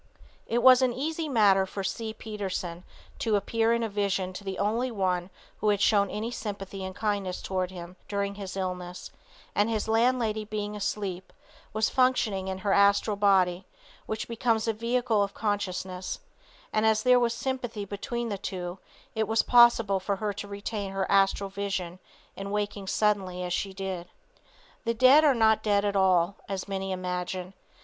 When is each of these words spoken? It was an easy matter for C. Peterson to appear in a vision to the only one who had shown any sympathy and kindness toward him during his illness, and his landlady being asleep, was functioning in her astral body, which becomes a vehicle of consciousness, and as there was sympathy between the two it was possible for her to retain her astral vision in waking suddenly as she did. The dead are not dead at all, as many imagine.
It 0.47 0.63
was 0.63 0.81
an 0.81 0.91
easy 0.93 1.29
matter 1.29 1.67
for 1.67 1.83
C. 1.83 2.11
Peterson 2.11 2.83
to 3.19 3.35
appear 3.35 3.71
in 3.71 3.83
a 3.83 3.87
vision 3.87 4.33
to 4.33 4.43
the 4.43 4.57
only 4.57 4.89
one 4.89 5.29
who 5.59 5.69
had 5.69 5.79
shown 5.79 6.09
any 6.09 6.31
sympathy 6.31 6.83
and 6.83 6.95
kindness 6.95 7.39
toward 7.39 7.69
him 7.69 7.95
during 8.07 8.33
his 8.33 8.57
illness, 8.57 9.11
and 9.53 9.69
his 9.69 9.87
landlady 9.87 10.43
being 10.43 10.75
asleep, 10.75 11.31
was 11.71 11.91
functioning 11.91 12.47
in 12.47 12.57
her 12.65 12.73
astral 12.73 13.15
body, 13.15 13.67
which 14.07 14.27
becomes 14.27 14.67
a 14.67 14.73
vehicle 14.73 15.21
of 15.21 15.35
consciousness, 15.35 16.19
and 16.73 16.83
as 16.87 17.03
there 17.03 17.19
was 17.19 17.35
sympathy 17.35 17.85
between 17.85 18.29
the 18.29 18.39
two 18.39 18.79
it 19.13 19.27
was 19.27 19.43
possible 19.43 19.99
for 19.99 20.15
her 20.15 20.33
to 20.33 20.47
retain 20.47 20.91
her 20.93 21.05
astral 21.11 21.51
vision 21.51 21.99
in 22.35 22.49
waking 22.49 22.87
suddenly 22.87 23.43
as 23.43 23.53
she 23.53 23.71
did. 23.71 24.07
The 24.83 24.95
dead 24.95 25.23
are 25.23 25.35
not 25.35 25.61
dead 25.61 25.85
at 25.85 25.95
all, 25.95 26.37
as 26.49 26.67
many 26.67 26.91
imagine. 26.91 27.53